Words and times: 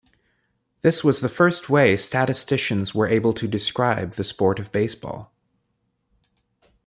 This 0.81 1.03
was 1.03 1.21
the 1.21 1.29
first 1.29 1.69
way 1.69 1.95
statisticians 1.95 2.95
were 2.95 3.05
able 3.07 3.33
to 3.33 3.47
describe 3.47 4.13
the 4.13 4.23
sport 4.23 4.57
of 4.57 4.71
baseball. 4.71 5.31